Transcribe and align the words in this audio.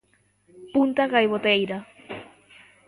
Punta 0.73 1.03
Gaivoteira. 1.13 1.77